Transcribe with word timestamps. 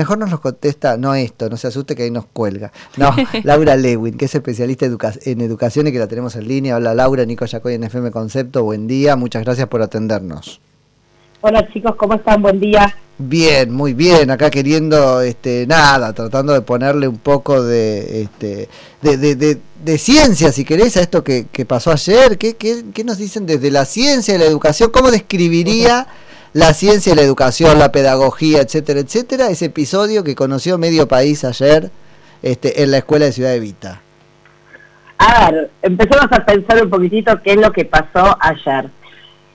Mejor 0.00 0.18
nos 0.18 0.30
lo 0.30 0.40
contesta, 0.40 0.96
no 0.96 1.16
esto, 1.16 1.50
no 1.50 1.56
se 1.56 1.66
asuste 1.66 1.96
que 1.96 2.04
ahí 2.04 2.10
nos 2.12 2.24
cuelga. 2.26 2.70
No, 2.96 3.12
Laura 3.42 3.74
Lewin, 3.74 4.16
que 4.16 4.26
es 4.26 4.34
especialista 4.36 4.86
en 4.86 5.40
educación 5.40 5.88
y 5.88 5.92
que 5.92 5.98
la 5.98 6.06
tenemos 6.06 6.36
en 6.36 6.46
línea. 6.46 6.76
Hola 6.76 6.94
Laura, 6.94 7.24
Nico 7.26 7.46
Yacoy 7.46 7.74
en 7.74 7.82
FM 7.82 8.12
Concepto, 8.12 8.62
buen 8.62 8.86
día, 8.86 9.16
muchas 9.16 9.42
gracias 9.42 9.66
por 9.66 9.82
atendernos. 9.82 10.60
Hola 11.40 11.68
chicos, 11.72 11.96
¿cómo 11.96 12.14
están? 12.14 12.40
Buen 12.40 12.60
día. 12.60 12.94
Bien, 13.18 13.72
muy 13.72 13.92
bien, 13.92 14.30
acá 14.30 14.50
queriendo, 14.50 15.20
este, 15.20 15.66
nada, 15.66 16.12
tratando 16.12 16.52
de 16.52 16.60
ponerle 16.60 17.08
un 17.08 17.18
poco 17.18 17.60
de, 17.60 18.22
este, 18.22 18.68
de, 19.02 19.98
ciencia, 19.98 20.52
si 20.52 20.64
querés, 20.64 20.96
a 20.96 21.00
esto 21.00 21.24
que, 21.24 21.44
pasó 21.66 21.90
ayer. 21.90 22.38
¿Qué, 22.38 22.54
¿Qué, 22.54 22.84
qué, 22.94 23.02
nos 23.02 23.18
dicen 23.18 23.46
desde 23.46 23.72
la 23.72 23.84
ciencia 23.84 24.36
y 24.36 24.38
la 24.38 24.44
educación? 24.44 24.92
¿Cómo 24.92 25.10
describiría 25.10 26.06
la 26.52 26.72
ciencia, 26.74 27.14
la 27.14 27.22
educación, 27.22 27.78
la 27.78 27.92
pedagogía, 27.92 28.60
etcétera, 28.60 29.00
etcétera, 29.00 29.48
ese 29.48 29.66
episodio 29.66 30.24
que 30.24 30.34
conoció 30.34 30.78
medio 30.78 31.08
país 31.08 31.44
ayer 31.44 31.90
este, 32.42 32.82
en 32.82 32.90
la 32.90 32.98
escuela 32.98 33.26
de 33.26 33.32
Ciudad 33.32 33.54
Evita. 33.54 34.00
A 35.18 35.50
ver, 35.50 35.70
empecemos 35.82 36.28
a 36.30 36.44
pensar 36.44 36.82
un 36.82 36.90
poquitito 36.90 37.42
qué 37.42 37.52
es 37.52 37.56
lo 37.56 37.72
que 37.72 37.84
pasó 37.84 38.36
ayer. 38.40 38.88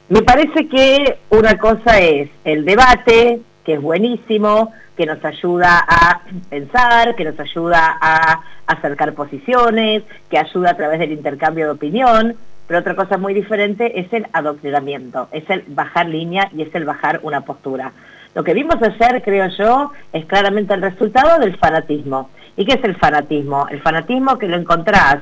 Me 0.10 0.22
parece 0.22 0.68
que 0.68 1.18
una 1.30 1.58
cosa 1.58 2.00
es 2.00 2.30
el 2.44 2.66
debate, 2.66 3.40
que 3.64 3.76
es 3.76 3.82
buenísimo, 3.82 4.72
que 4.98 5.06
nos 5.06 5.24
ayuda 5.24 5.84
a 5.88 6.22
pensar, 6.50 7.16
que 7.16 7.24
nos 7.24 7.40
ayuda 7.40 7.98
a 8.00 8.42
acercar 8.68 9.14
posiciones, 9.14 10.04
que 10.30 10.38
ayuda 10.38 10.72
a 10.72 10.78
través 10.78 11.00
del 11.00 11.14
intercambio 11.14 11.66
de 11.66 11.72
opinión, 11.72 12.36
pero 12.74 12.82
otra 12.82 12.96
cosa 12.96 13.20
muy 13.20 13.36
diferente 13.36 14.00
es 14.00 14.12
el 14.14 14.26
adoctrinamiento, 14.34 15.28
es 15.32 15.48
el 15.52 15.64
bajar 15.68 16.08
línea 16.08 16.50
y 16.58 16.64
es 16.64 16.74
el 16.74 16.86
bajar 16.86 17.20
una 17.22 17.42
postura. 17.42 17.92
Lo 18.34 18.44
que 18.44 18.56
vimos 18.56 18.78
ayer, 18.82 19.22
creo 19.22 19.48
yo, 19.50 19.92
es 20.12 20.26
claramente 20.26 20.74
el 20.74 20.82
resultado 20.82 21.38
del 21.38 21.56
fanatismo. 21.58 22.32
¿Y 22.58 22.66
qué 22.66 22.74
es 22.74 22.84
el 22.84 22.96
fanatismo? 22.96 23.68
El 23.70 23.80
fanatismo 23.84 24.40
que 24.40 24.48
lo 24.48 24.58
encontrás 24.58 25.20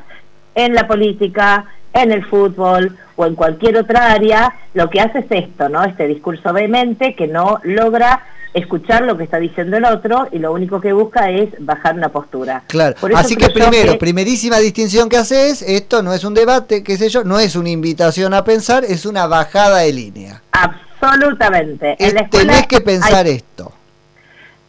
en 0.55 0.73
la 0.73 0.87
política, 0.87 1.65
en 1.91 2.13
el 2.13 2.23
fútbol 2.23 2.97
o 3.17 3.25
en 3.25 3.35
cualquier 3.35 3.75
otra 3.75 4.13
área, 4.13 4.55
lo 4.73 4.89
que 4.89 5.01
hace 5.01 5.19
es 5.19 5.25
esto, 5.29 5.67
¿no? 5.67 5.83
Este 5.83 6.07
discurso 6.07 6.53
vehemente 6.53 7.15
que 7.15 7.27
no 7.27 7.59
logra 7.63 8.23
escuchar 8.53 9.03
lo 9.03 9.17
que 9.17 9.23
está 9.23 9.37
diciendo 9.37 9.77
el 9.77 9.85
otro 9.85 10.27
y 10.31 10.39
lo 10.39 10.51
único 10.51 10.81
que 10.81 10.93
busca 10.93 11.29
es 11.29 11.49
bajar 11.59 11.95
una 11.95 12.09
postura. 12.09 12.63
Claro, 12.67 12.95
así 13.15 13.35
que 13.35 13.49
primero, 13.49 13.97
primerísima 13.97 14.57
distinción 14.57 15.09
que 15.09 15.17
haces, 15.17 15.61
esto 15.61 16.03
no 16.03 16.13
es 16.13 16.23
un 16.23 16.33
debate, 16.33 16.83
qué 16.83 16.97
sé 16.97 17.09
yo, 17.09 17.23
no 17.23 17.39
es 17.39 17.55
una 17.55 17.69
invitación 17.69 18.33
a 18.33 18.43
pensar, 18.43 18.83
es 18.83 19.05
una 19.05 19.27
bajada 19.27 19.79
de 19.79 19.93
línea. 19.93 20.41
Absolutamente. 20.51 21.95
en 21.99 22.15
la 22.15 22.29
tenés 22.29 22.67
que 22.67 22.81
pensar 22.81 23.27
esto. 23.27 23.71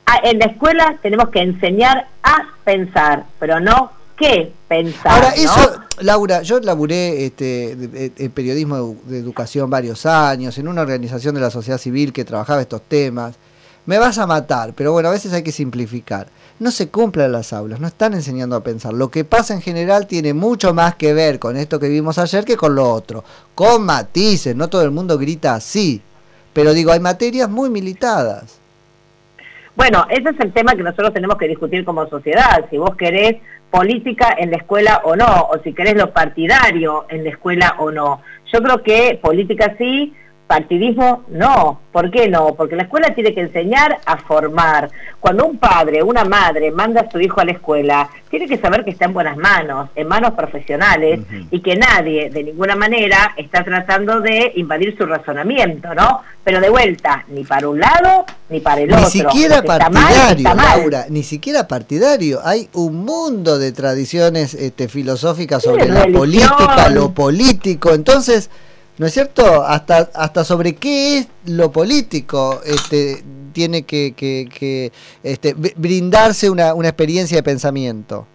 Ah, 0.07 0.21
en 0.25 0.39
la 0.39 0.47
escuela 0.47 0.97
tenemos 1.03 1.29
que 1.31 1.41
enseñar 1.41 2.07
a 2.23 2.37
pensar, 2.65 3.25
pero 3.39 3.61
no 3.61 3.93
qué 4.17 4.53
pensar. 4.69 5.13
Ahora, 5.13 5.31
eso, 5.31 5.81
Laura, 6.01 6.43
yo 6.43 6.61
laburé 6.61 7.27
este, 7.27 7.73
en 7.73 8.31
periodismo 8.31 8.97
de 9.07 9.19
educación 9.19 9.71
varios 9.71 10.07
años, 10.07 10.57
en 10.59 10.69
una 10.69 10.83
organización 10.83 11.35
de 11.35 11.41
la 11.41 11.51
sociedad 11.51 11.79
civil 11.79 12.13
que 12.13 12.25
trabajaba 12.25 12.61
estos 12.61 12.83
temas 12.83 13.37
me 13.87 13.99
vas 13.99 14.19
a 14.19 14.27
matar, 14.27 14.75
pero 14.75 14.93
bueno, 14.93 15.09
a 15.09 15.13
veces 15.13 15.33
hay 15.33 15.43
que 15.43 15.53
simplificar. 15.53 16.29
No 16.61 16.71
se 16.71 16.91
cumplen 16.91 17.33
las 17.33 17.53
aulas, 17.53 17.81
no 17.81 17.89
están 17.89 18.15
enseñando 18.15 18.55
a 18.55 18.63
pensar. 18.63 18.93
Lo 18.93 19.11
que 19.11 19.25
pasa 19.25 19.55
en 19.55 19.61
general 19.61 20.07
tiene 20.07 20.35
mucho 20.35 20.73
más 20.73 20.95
que 20.95 21.13
ver 21.13 21.39
con 21.39 21.57
esto 21.57 21.81
que 21.81 21.89
vimos 21.89 22.19
ayer 22.19 22.45
que 22.45 22.57
con 22.57 22.75
lo 22.75 22.89
otro. 22.89 23.25
Con 23.55 23.85
matices, 23.85 24.55
no 24.55 24.69
todo 24.69 24.83
el 24.83 24.93
mundo 24.93 25.19
grita 25.19 25.55
así. 25.55 26.01
Pero 26.53 26.73
digo, 26.73 26.93
hay 26.93 27.01
materias 27.01 27.49
muy 27.49 27.71
militadas. 27.71 28.61
Bueno, 29.75 30.07
ese 30.11 30.29
es 30.29 30.41
el 30.41 30.53
tema 30.53 30.75
que 30.75 30.83
nosotros 30.83 31.13
tenemos 31.15 31.37
que 31.39 31.49
discutir 31.49 31.85
como 31.85 32.07
sociedad. 32.09 32.67
Si 32.71 32.77
vos 32.77 32.95
querés 32.95 33.37
política 33.71 34.37
en 34.39 34.51
la 34.51 34.59
escuela 34.59 35.01
o 35.05 35.17
no, 35.17 35.49
o 35.51 35.59
si 35.65 35.73
querés 35.73 35.97
lo 35.97 36.13
partidario 36.13 37.07
en 37.09 37.25
la 37.25 37.31
escuela 37.31 37.77
o 37.79 37.91
no. 37.91 38.21
Yo 38.53 38.63
creo 38.63 38.83
que 38.83 39.19
política 39.21 39.75
sí, 39.79 40.15
partidismo 40.53 41.25
no. 41.29 41.81
¿Por 41.91 42.11
qué 42.11 42.29
no? 42.29 42.55
Porque 42.55 42.77
la 42.77 42.83
escuela 42.83 43.15
tiene 43.15 43.35
que 43.35 43.41
enseñar 43.41 43.99
a 44.05 44.19
formar. 44.19 44.91
Cuando 45.19 45.47
un 45.47 45.57
padre, 45.57 46.03
una 46.03 46.25
madre 46.25 46.71
manda 46.71 47.03
a 47.03 47.11
su 47.11 47.19
hijo 47.21 47.41
a 47.41 47.45
la 47.47 47.53
escuela, 47.53 48.11
tiene 48.31 48.47
que 48.47 48.59
saber 48.59 48.85
que 48.85 48.91
está 48.91 49.07
en 49.07 49.15
buenas 49.15 49.37
manos, 49.39 49.89
en 49.95 50.09
manos 50.09 50.33
profesionales, 50.33 51.21
y 51.51 51.61
que 51.61 51.77
nadie, 51.77 52.29
de 52.29 52.45
ninguna 52.45 52.77
manera, 52.77 53.35
está 53.37 53.65
tratando 53.65 54.21
de 54.21 54.53
invadir 54.57 54.95
su 54.97 55.07
razonamiento, 55.07 55.95
¿no? 55.95 56.21
Pero 56.45 56.61
de 56.61 56.69
vuelta, 56.69 57.25
ni 57.29 57.45
para 57.45 57.69
un 57.69 57.81
lado, 57.81 58.27
ni 58.51 58.61
para 58.61 58.83
el 58.83 58.93
otro. 58.93 59.05
Ni 59.05 59.11
siquiera 59.11 59.63
partidario, 59.63 60.55
Laura, 60.55 61.07
ni 61.09 61.23
siquiera 61.23 61.69
partidario. 61.69 62.41
Hay 62.45 62.69
un 62.75 63.05
mundo 63.05 63.59
de 63.59 63.73
tradiciones 63.73 64.53
este, 64.55 64.89
filosóficas 64.89 65.63
sobre 65.63 65.89
la 65.89 66.07
política, 66.09 66.91
lo 66.91 67.13
político. 67.13 67.95
Entonces 67.95 68.51
¿no 68.99 69.07
es 69.07 69.13
cierto? 69.13 69.63
Hasta, 69.65 70.11
hasta 70.15 70.45
sobre 70.45 70.75
qué 70.75 71.19
es 71.19 71.29
lo 71.47 71.73
político 71.73 72.61
este, 72.65 73.23
tiene 73.53 73.83
que, 73.85 74.15
que, 74.15 74.93
este, 75.23 75.55
brindarse 75.77 76.51
una, 76.51 76.75
una 76.75 76.89
experiencia 76.89 77.37
de 77.37 77.43
pensamiento. 77.43 78.27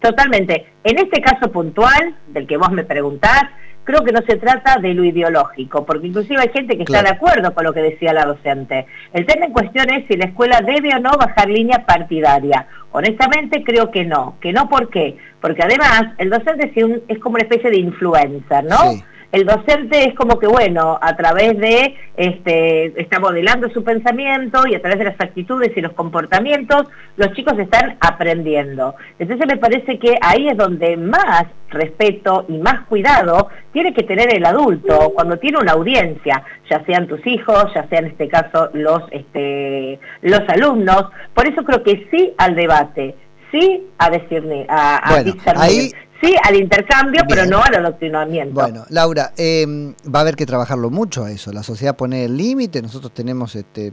Totalmente. 0.00 0.66
En 0.84 0.98
este 0.98 1.20
caso 1.20 1.50
puntual, 1.50 2.16
del 2.28 2.46
que 2.46 2.56
vos 2.56 2.70
me 2.70 2.84
preguntás, 2.84 3.44
creo 3.86 4.04
que 4.04 4.12
no 4.12 4.20
se 4.22 4.36
trata 4.36 4.78
de 4.78 4.92
lo 4.92 5.04
ideológico, 5.04 5.86
porque 5.86 6.08
inclusive 6.08 6.40
hay 6.40 6.50
gente 6.50 6.76
que 6.76 6.82
está 6.82 7.02
de 7.02 7.10
acuerdo 7.10 7.54
con 7.54 7.64
lo 7.64 7.72
que 7.72 7.80
decía 7.80 8.12
la 8.12 8.26
docente. 8.26 8.84
El 9.12 9.24
tema 9.26 9.46
en 9.46 9.52
cuestión 9.52 9.88
es 9.90 10.06
si 10.08 10.16
la 10.16 10.26
escuela 10.26 10.60
debe 10.60 10.94
o 10.94 10.98
no 10.98 11.12
bajar 11.12 11.48
línea 11.48 11.86
partidaria. 11.86 12.66
Honestamente 12.90 13.62
creo 13.64 13.90
que 13.92 14.04
no. 14.04 14.36
¿Que 14.40 14.52
no 14.52 14.68
por 14.68 14.90
qué? 14.90 15.16
Porque 15.40 15.62
además 15.62 16.02
el 16.18 16.30
docente 16.30 16.72
es, 17.08 17.18
como 17.20 17.36
una 17.36 17.44
especie 17.44 17.70
de 17.70 17.78
influencer, 17.78 18.64
¿no? 18.64 19.00
El 19.36 19.44
docente 19.44 20.08
es 20.08 20.14
como 20.14 20.38
que, 20.38 20.46
bueno, 20.46 20.98
a 20.98 21.14
través 21.14 21.58
de, 21.58 21.94
este, 22.16 22.98
está 22.98 23.20
modelando 23.20 23.68
su 23.68 23.84
pensamiento 23.84 24.66
y 24.66 24.74
a 24.74 24.80
través 24.80 24.98
de 24.98 25.04
las 25.04 25.20
actitudes 25.20 25.76
y 25.76 25.82
los 25.82 25.92
comportamientos, 25.92 26.88
los 27.18 27.32
chicos 27.34 27.58
están 27.58 27.98
aprendiendo. 28.00 28.94
Entonces 29.18 29.46
me 29.46 29.58
parece 29.58 29.98
que 29.98 30.16
ahí 30.22 30.48
es 30.48 30.56
donde 30.56 30.96
más 30.96 31.44
respeto 31.68 32.46
y 32.48 32.56
más 32.56 32.86
cuidado 32.86 33.48
tiene 33.74 33.92
que 33.92 34.04
tener 34.04 34.34
el 34.34 34.46
adulto 34.46 35.12
cuando 35.14 35.38
tiene 35.38 35.58
una 35.58 35.72
audiencia, 35.72 36.42
ya 36.70 36.82
sean 36.86 37.06
tus 37.06 37.24
hijos, 37.26 37.66
ya 37.74 37.86
sean 37.88 38.06
en 38.06 38.12
este 38.12 38.28
caso 38.28 38.70
los, 38.72 39.02
este, 39.10 40.00
los 40.22 40.48
alumnos. 40.48 41.10
Por 41.34 41.46
eso 41.46 41.62
creo 41.62 41.82
que 41.82 42.08
sí 42.10 42.32
al 42.38 42.54
debate, 42.54 43.14
sí 43.52 43.86
a 43.98 44.08
decirle, 44.08 44.64
a, 44.66 45.14
a 45.14 45.22
discernir. 45.22 45.92
Sí, 46.20 46.34
al 46.42 46.56
intercambio, 46.56 47.22
pero 47.28 47.44
no 47.46 47.62
al 47.62 47.74
adoctrinamiento. 47.74 48.54
Bueno, 48.54 48.84
Laura, 48.88 49.32
em, 49.36 49.94
va 50.12 50.20
a 50.20 50.22
haber 50.22 50.36
que 50.36 50.46
trabajarlo 50.46 50.90
mucho 50.90 51.24
a 51.24 51.30
eso. 51.30 51.52
La 51.52 51.62
sociedad 51.62 51.96
pone 51.96 52.24
el 52.24 52.36
límite, 52.36 52.80
nosotros 52.80 53.12
tenemos 53.12 53.54
este, 53.54 53.92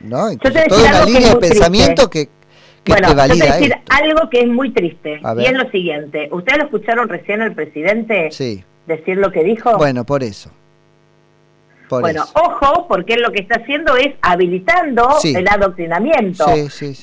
¿no? 0.00 0.36
toda 0.36 0.90
una 0.90 1.04
línea 1.04 1.34
de 1.34 1.36
pensamiento 1.36 2.10
que, 2.10 2.28
que 2.82 2.92
bueno, 2.92 3.08
te 3.08 3.14
valida 3.14 3.46
yo 3.46 3.52
te 3.52 3.58
decir 3.58 3.74
algo 3.88 4.30
que 4.30 4.40
es 4.40 4.48
muy 4.48 4.72
triste, 4.72 5.20
y 5.38 5.44
es 5.44 5.52
lo 5.52 5.70
siguiente. 5.70 6.28
¿Ustedes 6.32 6.58
lo 6.58 6.64
escucharon 6.64 7.08
recién 7.08 7.40
al 7.40 7.54
presidente 7.54 8.30
decir 8.86 9.16
lo 9.16 9.30
que 9.30 9.44
dijo? 9.44 9.76
Bueno, 9.76 10.04
por 10.04 10.22
eso 10.22 10.50
bueno, 11.88 12.24
ojo, 12.34 12.86
porque 12.88 13.14
él 13.14 13.22
lo 13.22 13.32
que 13.32 13.40
está 13.40 13.60
haciendo 13.60 13.96
es 13.96 14.14
habilitando 14.22 15.08
el 15.22 15.48
adoctrinamiento 15.48 16.46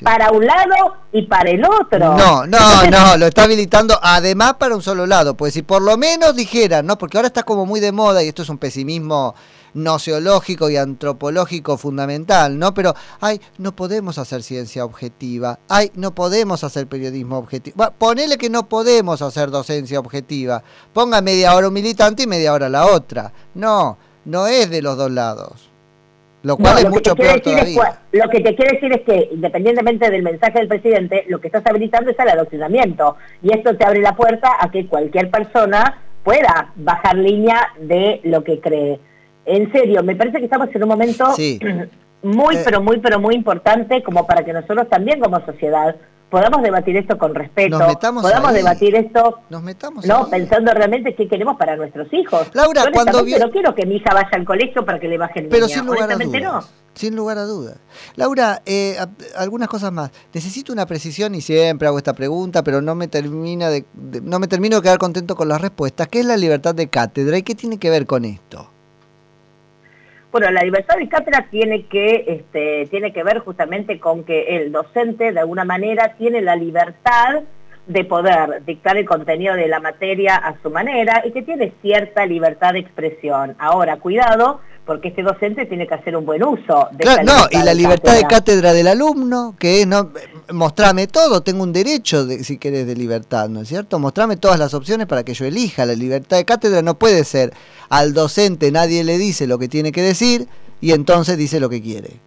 para 0.04 0.32
un 0.32 0.46
lado 0.46 0.98
y 1.12 1.24
para 1.24 1.50
el 1.52 1.64
otro. 1.66 2.18
No, 2.18 2.46
no, 2.46 2.86
no, 2.90 3.18
lo 3.18 3.26
está 3.26 3.44
habilitando 3.44 3.98
además 4.02 4.56
para 4.56 4.76
un 4.76 4.82
solo 4.82 5.06
lado. 5.06 5.36
Pues 5.36 5.54
si 5.54 5.62
por 5.62 5.82
lo 5.82 5.98
menos 5.98 6.36
dijeran, 6.36 6.86
¿no? 6.86 6.98
Porque 6.98 7.18
ahora 7.18 7.28
está 7.28 7.44
como 7.44 7.66
muy 7.66 7.80
de 7.80 7.92
moda 7.92 8.24
y 8.24 8.28
esto 8.28 8.42
es 8.42 8.50
un 8.50 8.58
pesimismo 8.58 9.36
nociológico 9.76 10.70
y 10.70 10.78
antropológico 10.78 11.78
fundamental, 11.78 12.58
¿no? 12.58 12.74
Pero, 12.74 12.96
ay, 13.20 13.40
no 13.58 13.76
podemos 13.76 14.18
hacer 14.18 14.42
ciencia 14.42 14.84
objetiva, 14.84 15.60
ay, 15.68 15.92
no 15.96 16.16
podemos 16.16 16.64
hacer 16.64 16.88
periodismo 16.88 17.38
objetivo. 17.38 17.92
ponele 17.98 18.38
que 18.38 18.50
no 18.50 18.68
podemos 18.68 19.22
hacer 19.22 19.52
docencia 19.52 20.00
objetiva. 20.00 20.64
Ponga 20.94 21.22
media 21.22 21.54
hora 21.54 21.68
un 21.68 21.74
militante 21.74 22.24
y 22.24 22.28
media 22.28 22.54
hora 22.54 22.70
la 22.70 22.88
otra. 22.88 23.32
No, 23.54 23.98
no 24.26 24.48
es 24.48 24.70
de 24.70 24.82
los 24.82 24.98
dos 24.98 25.12
lados. 25.12 25.70
Lo 26.44 26.58
cual 26.58 26.78
es 26.78 26.90
mucho 26.90 27.16
peor 27.16 27.40
todavía. 27.40 28.00
lo 28.12 28.30
que 28.30 28.40
te 28.40 28.56
quiere 28.56 28.74
decir 28.74 28.94
es 28.94 29.02
que, 29.02 29.30
independientemente 29.34 30.12
del 30.12 30.22
mensaje 30.22 30.60
del 30.60 30.68
presidente, 30.68 31.26
lo 31.28 31.42
que 31.42 31.48
estás 31.48 31.66
habilitando 31.66 32.12
es 32.12 32.20
el 32.20 32.30
adoctrinamiento. 32.30 33.18
Y 33.42 33.52
esto 33.52 33.76
te 33.76 33.84
abre 33.84 34.02
la 34.02 34.16
puerta 34.16 34.52
a 34.60 34.70
que 34.70 34.86
cualquier 34.86 35.32
persona 35.32 36.02
pueda 36.24 36.72
bajar 36.76 37.16
línea 37.16 37.70
de 37.80 38.20
lo 38.24 38.44
que 38.44 38.60
cree. 38.60 39.00
En 39.46 39.72
serio, 39.72 40.04
me 40.04 40.16
parece 40.16 40.38
que 40.38 40.46
estamos 40.46 40.70
en 40.72 40.84
un 40.84 40.90
momento 40.90 41.34
muy, 42.22 42.56
eh. 42.56 42.62
pero 42.64 42.82
muy, 42.82 43.00
pero 43.00 43.20
muy 43.20 43.34
importante 43.34 44.04
como 44.04 44.28
para 44.28 44.46
que 44.46 44.54
nosotros 44.54 44.88
también 44.88 45.20
como 45.20 45.44
sociedad 45.46 45.96
podamos 46.30 46.62
debatir 46.62 46.98
esto 46.98 47.18
con 47.18 47.36
respeto, 47.36 47.78
podamos 48.00 48.54
debatir 48.54 48.96
esto, 48.96 49.40
nos 49.50 49.64
metamos 49.64 50.06
no 50.06 50.30
pensando 50.30 50.74
realmente 50.74 51.16
qué 51.16 51.28
queremos 51.28 51.58
para 51.58 51.76
nuestros 51.76 52.12
hijos. 52.14 52.50
Laura, 52.54 52.86
cuando 52.94 53.24
no 53.24 53.52
quiero 53.52 53.76
que 53.76 53.86
mi 53.86 53.96
hija 53.96 54.14
vaya 54.14 54.30
al 54.32 54.46
colegio 54.46 54.86
para 54.86 55.00
que 55.00 55.08
le 55.08 55.18
bajen 55.18 55.48
Pero 55.50 55.68
sin 55.68 55.86
lugar 55.86 56.12
a 56.12 56.16
dudas. 56.18 56.72
Sin 56.94 57.16
lugar 57.16 57.38
a 57.38 57.44
dudas. 57.44 57.78
Laura, 58.16 58.62
eh, 58.66 58.98
algunas 59.36 59.68
cosas 59.68 59.92
más. 59.92 60.12
Necesito 60.34 60.72
una 60.72 60.86
precisión 60.86 61.36
y 61.36 61.42
siempre 61.42 61.90
hago 61.90 61.98
esta 61.98 62.14
pregunta, 62.14 62.64
pero 62.64 62.82
no 62.82 62.96
me 62.96 63.10
termina 63.10 63.70
de, 63.70 63.86
no 64.24 64.40
me 64.40 64.48
termino 64.48 64.78
de 64.78 64.82
quedar 64.82 64.98
contento 64.98 65.36
con 65.36 65.50
las 65.50 65.60
respuestas. 65.60 66.08
¿Qué 66.08 66.22
es 66.22 66.26
la 66.26 66.38
libertad 66.38 66.74
de 66.74 66.88
cátedra 66.88 67.38
y 67.38 67.44
qué 67.44 67.54
tiene 67.54 67.80
que 67.80 67.90
ver 67.90 68.06
con 68.06 68.24
esto? 68.24 68.75
Bueno, 70.36 70.52
la 70.52 70.64
libertad 70.64 70.98
de 70.98 71.08
cátedra 71.08 71.48
tiene 71.50 71.86
que, 71.86 72.26
este, 72.28 72.88
tiene 72.88 73.14
que 73.14 73.24
ver 73.24 73.40
justamente 73.40 74.02
con 74.02 74.26
que 74.26 74.58
el 74.58 74.70
docente, 74.70 75.32
de 75.32 75.40
alguna 75.40 75.64
manera, 75.64 76.16
tiene 76.18 76.42
la 76.42 76.58
libertad 76.58 77.44
de 77.88 78.04
poder 78.04 78.62
dictar 78.66 78.98
el 78.98 79.06
contenido 79.06 79.56
de 79.56 79.70
la 79.70 79.80
materia 79.80 80.36
a 80.36 80.62
su 80.62 80.70
manera 80.72 81.24
y 81.26 81.32
que 81.32 81.42
tiene 81.42 81.72
cierta 81.82 82.26
libertad 82.26 82.74
de 82.74 82.80
expresión. 82.80 83.56
Ahora, 83.60 83.96
cuidado, 83.96 84.60
porque 84.86 85.10
este 85.10 85.24
docente 85.24 85.66
tiene 85.66 85.88
que 85.88 85.96
hacer 85.96 86.16
un 86.16 86.26
buen 86.26 86.44
uso 86.44 86.88
de 86.92 87.04
claro, 87.04 87.24
No, 87.24 87.34
y 87.52 87.64
la 87.64 87.74
libertad 87.74 88.16
de 88.16 88.24
cátedra 88.24 88.72
del 88.74 88.88
alumno, 88.88 89.56
que 89.58 89.82
es, 89.82 89.88
no, 89.88 90.12
mostrame 90.54 91.08
todo, 91.08 91.42
tengo 91.42 91.64
un 91.64 91.74
derecho, 91.74 92.26
de, 92.26 92.44
si 92.44 92.58
querés, 92.58 92.86
de 92.86 92.96
libertad, 92.96 93.50
¿no 93.50 93.62
es 93.62 93.68
cierto? 93.68 93.98
Mostrame 94.00 94.38
todas 94.38 94.60
las 94.60 94.74
opciones 94.74 95.08
para 95.08 95.24
que 95.24 95.34
yo 95.34 95.46
elija. 95.46 95.86
La 95.86 95.94
libertad 95.94 96.38
de 96.38 96.46
cátedra 96.46 96.82
no 96.82 97.00
puede 97.00 97.24
ser 97.24 97.54
al 97.90 98.14
docente 98.14 98.72
nadie 98.72 99.04
le 99.04 99.18
dice 99.18 99.48
lo 99.48 99.58
que 99.58 99.68
tiene 99.68 99.92
que 99.92 100.02
decir 100.02 100.48
y 100.82 100.92
entonces 100.92 101.38
dice 101.38 101.60
lo 101.60 101.70
que 101.70 101.82
quiere. 101.82 102.20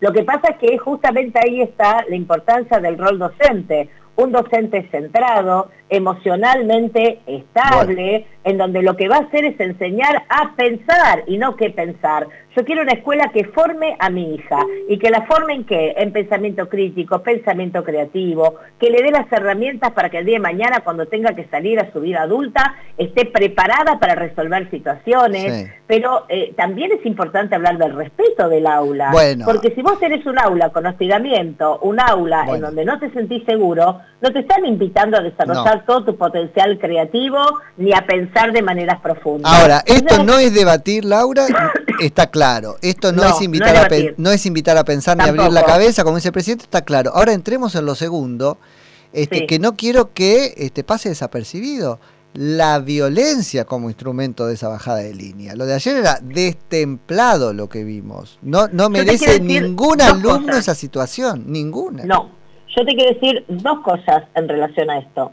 Lo 0.00 0.12
que 0.12 0.22
pasa 0.22 0.48
es 0.50 0.58
que 0.58 0.78
justamente 0.78 1.38
ahí 1.42 1.62
está 1.62 2.04
la 2.08 2.16
importancia 2.16 2.78
del 2.80 2.98
rol 2.98 3.18
docente 3.18 3.88
un 4.16 4.32
docente 4.32 4.88
centrado, 4.90 5.70
emocionalmente 5.88 7.20
estable, 7.26 8.26
en 8.44 8.58
donde 8.58 8.82
lo 8.82 8.96
que 8.96 9.08
va 9.08 9.16
a 9.16 9.20
hacer 9.20 9.44
es 9.44 9.58
enseñar 9.58 10.24
a 10.28 10.54
pensar 10.54 11.24
y 11.26 11.38
no 11.38 11.56
qué 11.56 11.70
pensar. 11.70 12.28
Yo 12.56 12.64
quiero 12.64 12.82
una 12.82 12.92
escuela 12.92 13.30
que 13.32 13.44
forme 13.46 13.96
a 13.98 14.10
mi 14.10 14.34
hija 14.34 14.58
y 14.88 14.98
que 14.98 15.10
la 15.10 15.26
forme 15.26 15.54
en 15.54 15.64
qué? 15.64 15.94
En 15.96 16.12
pensamiento 16.12 16.68
crítico, 16.68 17.20
pensamiento 17.20 17.82
creativo, 17.82 18.56
que 18.78 18.90
le 18.90 19.02
dé 19.02 19.10
las 19.10 19.30
herramientas 19.32 19.90
para 19.92 20.08
que 20.08 20.18
el 20.18 20.24
día 20.24 20.36
de 20.36 20.40
mañana 20.40 20.80
cuando 20.84 21.06
tenga 21.06 21.34
que 21.34 21.46
salir 21.48 21.80
a 21.80 21.92
su 21.92 22.00
vida 22.00 22.22
adulta 22.22 22.76
esté 22.96 23.24
preparada 23.24 23.98
para 23.98 24.14
resolver 24.14 24.70
situaciones. 24.70 25.68
Pero 25.88 26.26
eh, 26.28 26.54
también 26.56 26.92
es 26.92 27.04
importante 27.04 27.56
hablar 27.56 27.76
del 27.76 27.94
respeto 27.94 28.48
del 28.48 28.66
aula. 28.66 29.10
Porque 29.44 29.74
si 29.74 29.82
vos 29.82 29.98
tenés 29.98 30.24
un 30.24 30.38
aula 30.38 30.70
con 30.70 30.86
hostigamiento, 30.86 31.80
un 31.80 31.98
aula 31.98 32.46
en 32.48 32.60
donde 32.60 32.84
no 32.84 33.00
te 33.00 33.10
sentís 33.10 33.44
seguro, 33.44 34.00
no 34.20 34.32
te 34.32 34.38
están 34.38 34.64
invitando 34.64 35.18
a 35.18 35.20
desarrollar 35.20 35.84
todo 35.84 36.04
tu 36.04 36.16
potencial 36.16 36.78
creativo 36.78 37.38
ni 37.76 37.92
a 37.92 38.06
pensar 38.06 38.52
de 38.52 38.62
maneras 38.62 39.00
profundas. 39.00 39.52
Ahora, 39.52 39.82
esto 39.86 40.22
no 40.22 40.38
es 40.38 40.54
debatir, 40.54 41.04
Laura, 41.04 41.46
está 42.00 42.28
claro. 42.28 42.76
Esto 42.82 43.12
no, 43.12 43.24
es 43.24 43.40
invitar 43.40 43.76
a 43.76 43.88
no 44.16 44.30
es 44.30 44.46
invitar 44.46 44.76
a 44.76 44.84
pensar 44.84 45.16
ni 45.16 45.24
abrir 45.24 45.50
la 45.52 45.64
cabeza, 45.64 46.04
como 46.04 46.16
dice 46.16 46.28
el 46.28 46.32
presidente, 46.32 46.64
está 46.64 46.82
claro. 46.82 47.12
Ahora 47.14 47.32
entremos 47.32 47.74
en 47.74 47.86
lo 47.86 47.94
segundo, 47.94 48.58
este, 49.12 49.46
que 49.46 49.58
no 49.58 49.76
quiero 49.76 50.12
que 50.12 50.54
este, 50.56 50.84
pase 50.84 51.08
desapercibido. 51.08 52.00
La 52.34 52.80
violencia 52.80 53.64
como 53.64 53.88
instrumento 53.88 54.48
de 54.48 54.54
esa 54.54 54.68
bajada 54.68 54.98
de 54.98 55.14
línea. 55.14 55.54
Lo 55.54 55.66
de 55.66 55.74
ayer 55.74 55.98
era 55.98 56.18
destemplado 56.20 57.52
lo 57.52 57.68
que 57.68 57.84
vimos. 57.84 58.40
No, 58.42 58.66
no 58.72 58.90
merece 58.90 59.38
ningún 59.38 60.02
alumno 60.02 60.56
esa 60.56 60.74
situación, 60.74 61.44
ninguna. 61.46 62.02
No, 62.04 62.30
yo 62.76 62.84
te 62.84 62.92
quiero 62.96 63.14
decir 63.14 63.44
dos 63.46 63.78
cosas 63.84 64.24
en 64.34 64.48
relación 64.48 64.90
a 64.90 64.98
esto. 64.98 65.30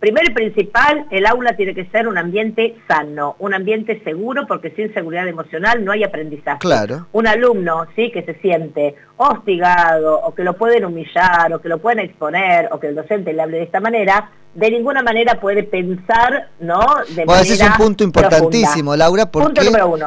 Primero 0.00 0.30
y 0.30 0.34
principal, 0.34 1.06
el 1.10 1.26
aula 1.26 1.56
tiene 1.56 1.74
que 1.74 1.86
ser 1.86 2.06
un 2.06 2.18
ambiente 2.18 2.76
sano, 2.86 3.34
un 3.40 3.52
ambiente 3.52 4.00
seguro, 4.04 4.46
porque 4.46 4.70
sin 4.70 4.94
seguridad 4.94 5.26
emocional 5.26 5.84
no 5.84 5.90
hay 5.90 6.04
aprendizaje. 6.04 6.60
Claro. 6.60 7.08
Un 7.12 7.26
alumno, 7.26 7.84
sí, 7.96 8.12
que 8.12 8.22
se 8.22 8.34
siente 8.34 8.94
hostigado, 9.16 10.20
o 10.20 10.34
que 10.34 10.44
lo 10.44 10.54
pueden 10.54 10.84
humillar, 10.84 11.52
o 11.52 11.60
que 11.60 11.68
lo 11.68 11.78
pueden 11.78 11.98
exponer, 11.98 12.68
o 12.70 12.78
que 12.78 12.88
el 12.88 12.94
docente 12.94 13.32
le 13.32 13.42
hable 13.42 13.56
de 13.56 13.64
esta 13.64 13.80
manera, 13.80 14.30
de 14.58 14.72
ninguna 14.72 15.02
manera 15.02 15.38
puede 15.38 15.62
pensar, 15.62 16.48
¿no? 16.58 16.80
De 17.14 17.24
bueno, 17.24 17.42
ese 17.42 17.54
es 17.54 17.62
un 17.62 17.76
punto 17.76 18.02
importantísimo, 18.02 18.96
Laura, 18.96 19.30
porque 19.30 19.60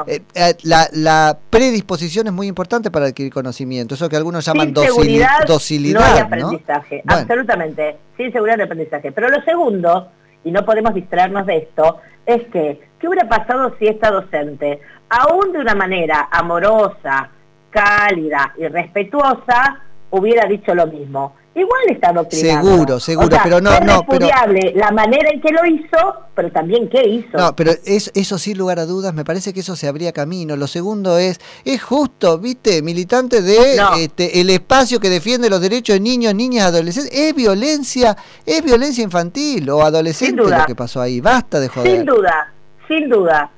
eh, 0.07 0.21
eh, 0.35 0.53
la, 0.63 1.37
predisposición 1.49 2.27
es 2.27 2.33
muy 2.33 2.47
importante 2.47 2.91
para 2.91 3.05
adquirir 3.05 3.31
conocimiento, 3.31 3.95
eso 3.95 4.09
que 4.09 4.17
algunos 4.17 4.43
llaman 4.43 4.73
docilidad. 4.73 5.47
No 5.47 6.01
hay 6.03 6.19
aprendizaje, 6.19 7.01
absolutamente, 7.07 7.95
sin 8.17 8.33
seguridad 8.33 8.57
de 8.57 8.63
aprendizaje. 8.63 9.13
Pero 9.13 9.29
lo 9.29 9.41
segundo, 9.43 10.09
y 10.43 10.51
no 10.51 10.65
podemos 10.65 10.93
distraernos 10.93 11.45
de 11.45 11.57
esto, 11.57 11.99
es 12.25 12.43
que, 12.51 12.81
¿qué 12.99 13.07
hubiera 13.07 13.29
pasado 13.29 13.73
si 13.79 13.87
esta 13.87 14.11
docente, 14.11 14.81
aún 15.07 15.53
de 15.53 15.59
una 15.59 15.75
manera 15.75 16.27
amorosa, 16.29 17.29
cálida 17.69 18.53
y 18.57 18.67
respetuosa, 18.67 19.79
hubiera 20.09 20.45
dicho 20.45 20.75
lo 20.75 20.87
mismo? 20.87 21.35
Igual 21.55 21.81
está 21.89 22.13
doctrinado. 22.13 22.67
Seguro, 22.67 22.99
seguro, 22.99 23.37
pero 23.43 23.59
no, 23.59 23.79
no, 23.81 24.05
pero 24.09 24.27
la 24.75 24.91
manera 24.91 25.29
en 25.31 25.41
que 25.41 25.51
lo 25.51 25.65
hizo, 25.65 26.15
pero 26.33 26.51
también 26.51 26.89
qué 26.89 27.07
hizo. 27.07 27.37
No, 27.37 27.55
pero 27.55 27.71
es, 27.85 28.11
eso 28.15 28.37
sin 28.37 28.57
lugar 28.57 28.79
a 28.79 28.85
dudas, 28.85 29.13
me 29.13 29.25
parece 29.25 29.53
que 29.53 29.59
eso 29.59 29.75
se 29.75 29.87
abría 29.87 30.11
camino. 30.11 30.55
Lo 30.55 30.67
segundo 30.67 31.17
es, 31.17 31.39
es 31.65 31.81
justo, 31.81 32.37
viste, 32.37 32.81
militante 32.81 33.41
de 33.41 33.81
este, 33.97 34.39
el 34.39 34.49
espacio 34.49 34.99
que 34.99 35.09
defiende 35.09 35.49
los 35.49 35.61
derechos 35.61 35.95
de 35.95 35.99
niños, 35.99 36.33
niñas, 36.33 36.67
adolescentes, 36.67 37.13
es 37.13 37.35
violencia, 37.35 38.15
es 38.45 38.63
violencia 38.63 39.03
infantil 39.03 39.69
o 39.69 39.81
adolescente 39.81 40.41
lo 40.41 40.65
que 40.65 40.75
pasó 40.75 41.01
ahí. 41.01 41.19
Basta 41.19 41.59
de 41.59 41.67
joder. 41.67 41.97
Sin 41.97 42.05
duda, 42.05 42.53
sin 42.87 43.09
duda, 43.09 43.51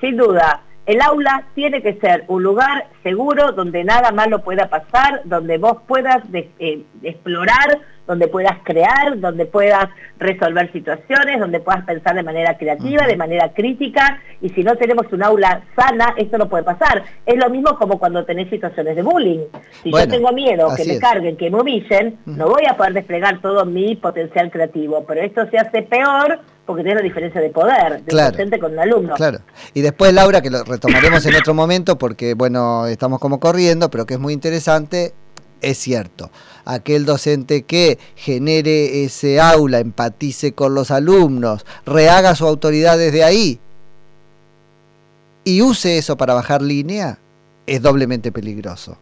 sin 0.00 0.16
duda. 0.16 0.62
El 0.88 1.02
aula 1.02 1.44
tiene 1.54 1.82
que 1.82 2.00
ser 2.00 2.24
un 2.28 2.42
lugar 2.42 2.86
seguro 3.02 3.52
donde 3.52 3.84
nada 3.84 4.10
malo 4.10 4.42
pueda 4.42 4.70
pasar, 4.70 5.20
donde 5.26 5.58
vos 5.58 5.76
puedas 5.86 6.22
eh, 6.32 6.82
explorar, 7.02 7.78
donde 8.06 8.26
puedas 8.26 8.56
crear, 8.64 9.20
donde 9.20 9.44
puedas 9.44 9.90
resolver 10.18 10.72
situaciones, 10.72 11.40
donde 11.40 11.60
puedas 11.60 11.84
pensar 11.84 12.14
de 12.14 12.22
manera 12.22 12.56
creativa, 12.56 13.06
de 13.06 13.18
manera 13.18 13.52
crítica, 13.52 14.18
y 14.40 14.48
si 14.48 14.64
no 14.64 14.76
tenemos 14.76 15.12
un 15.12 15.22
aula 15.22 15.60
sana, 15.76 16.14
esto 16.16 16.38
no 16.38 16.48
puede 16.48 16.64
pasar. 16.64 17.04
Es 17.26 17.36
lo 17.36 17.50
mismo 17.50 17.76
como 17.76 17.98
cuando 17.98 18.24
tenés 18.24 18.48
situaciones 18.48 18.96
de 18.96 19.02
bullying. 19.02 19.40
Si 19.82 19.92
yo 19.92 20.08
tengo 20.08 20.32
miedo 20.32 20.74
que 20.74 20.86
me 20.86 20.98
carguen, 20.98 21.36
que 21.36 21.50
me 21.50 21.60
humillen, 21.60 22.18
no 22.24 22.48
voy 22.48 22.64
a 22.64 22.78
poder 22.78 22.94
desplegar 22.94 23.42
todo 23.42 23.66
mi 23.66 23.94
potencial 23.94 24.50
creativo, 24.50 25.04
pero 25.06 25.20
esto 25.20 25.46
se 25.50 25.58
hace 25.58 25.82
peor 25.82 26.40
porque 26.68 26.82
tiene 26.82 27.00
una 27.00 27.08
diferencia 27.08 27.40
de 27.40 27.48
poder 27.48 28.04
de 28.04 28.14
docente 28.14 28.58
con 28.58 28.72
un 28.74 28.78
alumno. 28.78 29.14
Claro. 29.14 29.38
Y 29.72 29.80
después, 29.80 30.12
Laura, 30.12 30.42
que 30.42 30.50
lo 30.50 30.62
retomaremos 30.64 31.24
en 31.24 31.34
otro 31.34 31.54
momento 31.54 31.96
porque, 31.96 32.34
bueno, 32.34 32.86
estamos 32.86 33.20
como 33.20 33.40
corriendo, 33.40 33.90
pero 33.90 34.04
que 34.04 34.12
es 34.14 34.20
muy 34.20 34.34
interesante, 34.34 35.14
es 35.62 35.78
cierto. 35.78 36.30
Aquel 36.66 37.06
docente 37.06 37.62
que 37.62 37.98
genere 38.16 39.02
ese 39.04 39.40
aula, 39.40 39.78
empatice 39.78 40.52
con 40.52 40.74
los 40.74 40.90
alumnos, 40.90 41.64
rehaga 41.86 42.34
su 42.34 42.46
autoridad 42.46 42.98
desde 42.98 43.24
ahí 43.24 43.58
y 45.44 45.62
use 45.62 45.96
eso 45.96 46.18
para 46.18 46.34
bajar 46.34 46.60
línea, 46.60 47.16
es 47.66 47.80
doblemente 47.80 48.30
peligroso. 48.30 48.98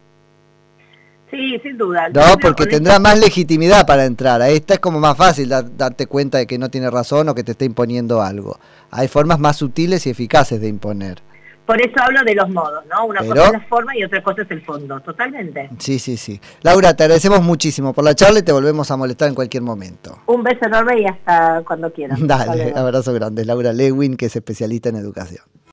Sí, 1.36 1.60
sin 1.62 1.76
duda. 1.76 2.08
No, 2.08 2.38
porque 2.40 2.66
tendrá 2.66 2.98
más 2.98 3.18
legitimidad 3.18 3.86
para 3.86 4.06
entrar. 4.06 4.40
A 4.40 4.48
esta 4.48 4.74
es 4.74 4.80
como 4.80 4.98
más 4.98 5.16
fácil 5.16 5.50
darte 5.50 6.06
cuenta 6.06 6.38
de 6.38 6.46
que 6.46 6.58
no 6.58 6.70
tiene 6.70 6.90
razón 6.90 7.28
o 7.28 7.34
que 7.34 7.44
te 7.44 7.52
está 7.52 7.66
imponiendo 7.66 8.22
algo. 8.22 8.58
Hay 8.90 9.08
formas 9.08 9.38
más 9.38 9.56
sutiles 9.56 10.06
y 10.06 10.10
eficaces 10.10 10.60
de 10.60 10.68
imponer. 10.68 11.22
Por 11.66 11.80
eso 11.80 11.94
hablo 12.00 12.22
de 12.24 12.34
los 12.34 12.48
modos, 12.48 12.84
¿no? 12.86 13.06
Una 13.06 13.20
cosa 13.26 13.46
es 13.46 13.52
la 13.52 13.60
forma 13.68 13.96
y 13.96 14.04
otra 14.04 14.22
cosa 14.22 14.42
es 14.42 14.50
el 14.52 14.62
fondo, 14.64 15.00
totalmente. 15.00 15.68
Sí, 15.78 15.98
sí, 15.98 16.16
sí. 16.16 16.40
Laura, 16.62 16.94
te 16.94 17.02
agradecemos 17.02 17.42
muchísimo 17.42 17.92
por 17.92 18.04
la 18.04 18.14
charla 18.14 18.38
y 18.38 18.42
te 18.42 18.52
volvemos 18.52 18.88
a 18.92 18.96
molestar 18.96 19.28
en 19.28 19.34
cualquier 19.34 19.64
momento. 19.64 20.16
Un 20.26 20.44
beso 20.44 20.64
enorme 20.64 21.00
y 21.00 21.06
hasta 21.06 21.62
cuando 21.66 21.92
quieras. 21.92 22.20
Dale, 22.22 22.72
abrazo 22.74 23.12
grande. 23.12 23.44
Laura 23.44 23.72
Lewin, 23.72 24.16
que 24.16 24.26
es 24.26 24.36
especialista 24.36 24.90
en 24.90 24.96
educación. 24.96 25.44